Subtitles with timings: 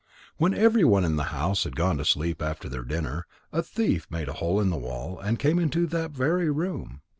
[0.37, 4.29] When everyone in the house had gone to sleep after their dinner, a thief made
[4.29, 7.01] a hole in the wall and came into that very room.